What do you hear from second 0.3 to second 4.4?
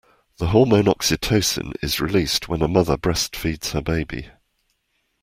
The hormone oxytocin is released when a mother breastfeeds her baby.